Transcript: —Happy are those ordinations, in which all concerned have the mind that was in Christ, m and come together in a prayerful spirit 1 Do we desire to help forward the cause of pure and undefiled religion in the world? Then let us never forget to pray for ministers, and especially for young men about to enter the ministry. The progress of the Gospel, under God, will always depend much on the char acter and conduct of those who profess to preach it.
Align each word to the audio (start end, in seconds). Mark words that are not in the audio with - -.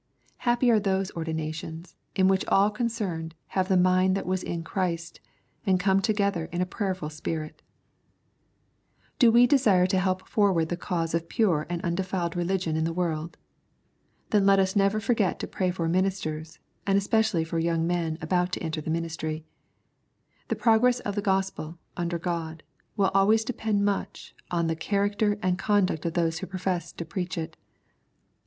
—Happy 0.49 0.71
are 0.71 0.79
those 0.79 1.11
ordinations, 1.11 1.95
in 2.15 2.27
which 2.27 2.43
all 2.47 2.71
concerned 2.71 3.35
have 3.49 3.67
the 3.67 3.77
mind 3.77 4.17
that 4.17 4.25
was 4.25 4.41
in 4.41 4.63
Christ, 4.63 5.19
m 5.67 5.73
and 5.73 5.79
come 5.79 6.01
together 6.01 6.45
in 6.45 6.59
a 6.59 6.65
prayerful 6.65 7.11
spirit 7.11 7.61
1 9.11 9.13
Do 9.19 9.31
we 9.31 9.45
desire 9.45 9.85
to 9.85 9.99
help 9.99 10.27
forward 10.27 10.69
the 10.69 10.75
cause 10.75 11.13
of 11.13 11.29
pure 11.29 11.67
and 11.69 11.83
undefiled 11.83 12.35
religion 12.35 12.75
in 12.75 12.83
the 12.83 12.91
world? 12.93 13.37
Then 14.31 14.43
let 14.47 14.57
us 14.57 14.75
never 14.75 14.99
forget 14.99 15.37
to 15.37 15.45
pray 15.45 15.69
for 15.69 15.87
ministers, 15.87 16.57
and 16.87 16.97
especially 16.97 17.43
for 17.43 17.59
young 17.59 17.85
men 17.85 18.17
about 18.21 18.51
to 18.53 18.59
enter 18.63 18.81
the 18.81 18.89
ministry. 18.89 19.45
The 20.47 20.55
progress 20.55 20.99
of 21.01 21.13
the 21.13 21.21
Gospel, 21.21 21.77
under 21.95 22.17
God, 22.17 22.63
will 22.97 23.11
always 23.13 23.45
depend 23.45 23.85
much 23.85 24.33
on 24.49 24.65
the 24.65 24.75
char 24.75 25.07
acter 25.07 25.37
and 25.43 25.59
conduct 25.59 26.03
of 26.07 26.13
those 26.13 26.39
who 26.39 26.47
profess 26.47 26.91
to 26.93 27.05
preach 27.05 27.37
it. 27.37 27.55